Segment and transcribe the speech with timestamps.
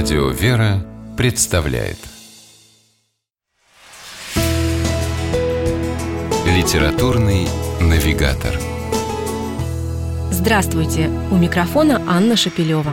[0.00, 1.96] Радио «Вера» представляет
[6.46, 7.48] Литературный
[7.80, 8.56] навигатор
[10.30, 11.10] Здравствуйте!
[11.32, 12.92] У микрофона Анна Шапилева.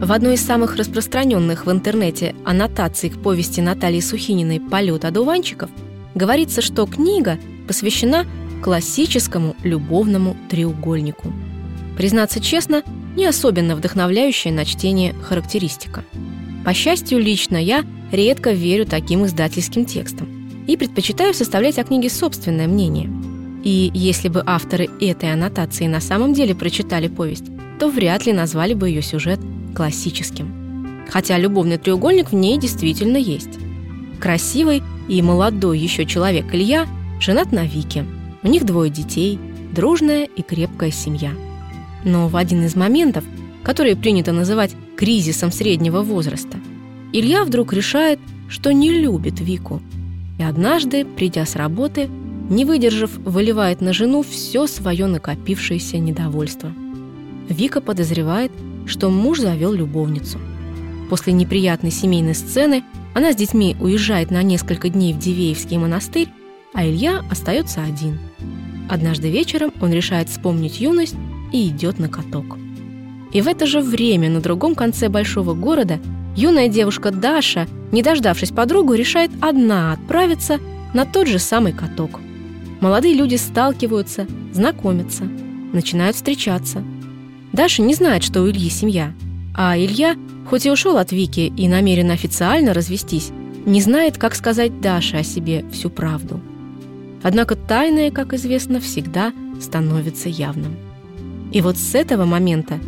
[0.00, 5.68] В одной из самых распространенных в интернете аннотаций к повести Натальи Сухининой «Полет одуванчиков»
[6.14, 7.36] говорится, что книга
[7.66, 8.24] посвящена
[8.62, 11.30] классическому любовному треугольнику.
[11.98, 12.82] Признаться честно,
[13.18, 16.04] не особенно вдохновляющая на чтение характеристика.
[16.64, 22.68] По счастью, лично я редко верю таким издательским текстам и предпочитаю составлять о книге собственное
[22.68, 23.10] мнение.
[23.64, 27.46] И если бы авторы этой аннотации на самом деле прочитали повесть,
[27.80, 29.40] то вряд ли назвали бы ее сюжет
[29.74, 31.04] классическим.
[31.10, 33.58] Хотя любовный треугольник в ней действительно есть.
[34.20, 36.86] Красивый и молодой еще человек Илья
[37.20, 38.06] женат на Вике.
[38.44, 39.40] У них двое детей,
[39.72, 41.32] дружная и крепкая семья–
[42.04, 43.24] но в один из моментов,
[43.62, 46.58] которые принято называть кризисом среднего возраста,
[47.12, 48.18] Илья вдруг решает,
[48.48, 49.80] что не любит Вику.
[50.38, 52.08] И однажды, придя с работы,
[52.48, 56.72] не выдержав, выливает на жену все свое накопившееся недовольство.
[57.48, 58.52] Вика подозревает,
[58.86, 60.38] что муж завел любовницу.
[61.10, 66.28] После неприятной семейной сцены она с детьми уезжает на несколько дней в Дивеевский монастырь,
[66.74, 68.18] а Илья остается один.
[68.88, 71.16] Однажды вечером он решает вспомнить юность
[71.52, 72.56] и идет на каток.
[73.32, 76.00] И в это же время на другом конце большого города
[76.36, 80.58] юная девушка Даша, не дождавшись подругу, решает одна отправиться
[80.94, 82.20] на тот же самый каток.
[82.80, 85.24] Молодые люди сталкиваются, знакомятся,
[85.72, 86.82] начинают встречаться.
[87.52, 89.12] Даша не знает, что у Ильи семья,
[89.54, 90.16] а Илья,
[90.48, 93.30] хоть и ушел от Вики и намерен официально развестись,
[93.66, 96.40] не знает, как сказать Даше о себе всю правду.
[97.22, 100.76] Однако тайное, как известно, всегда становится явным.
[101.52, 102.78] И вот с этого момента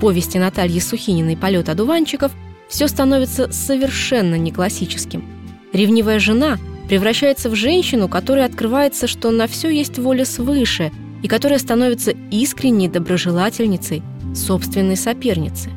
[0.00, 2.32] повести Натальи Сухининой «Полет одуванчиков»
[2.68, 5.24] все становится совершенно не классическим.
[5.72, 6.58] Ревнивая жена
[6.88, 12.88] превращается в женщину, которой открывается, что на все есть воля свыше, и которая становится искренней
[12.88, 14.02] доброжелательницей
[14.34, 15.70] собственной соперницы.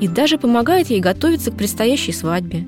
[0.00, 2.66] И даже помогает ей готовиться к предстоящей свадьбе.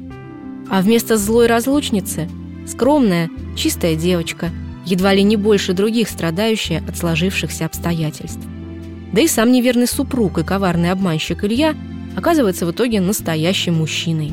[0.71, 2.29] А вместо злой разлучницы–
[2.67, 4.51] скромная, чистая девочка,
[4.87, 8.41] едва ли не больше других страдающая от сложившихся обстоятельств.
[9.15, 11.77] Да и сам неверный супруг и коварный обманщик Илья
[12.17, 14.33] оказывается в итоге настоящим мужчиной.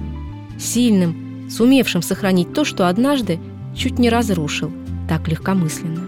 [0.58, 3.40] Сильным, сумевшим сохранить то, что однажды
[3.76, 4.72] чуть не разрушил
[5.08, 6.08] так легкомысленно.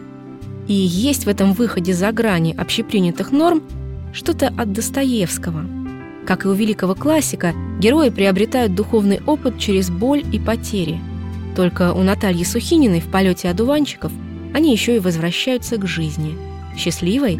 [0.67, 3.61] И есть в этом выходе за грани общепринятых норм
[4.11, 5.65] что-то от Достоевского.
[6.25, 10.99] Как и у великого классика, герои приобретают духовный опыт через боль и потери.
[11.55, 14.11] Только у Натальи Сухининой в «Полете одуванчиков»
[14.51, 16.35] они еще и возвращаются к жизни,
[16.75, 17.39] счастливой